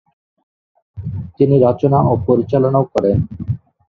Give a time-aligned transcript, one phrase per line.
[1.37, 3.17] তিনি রচনা ও পরিচালনাও করেন।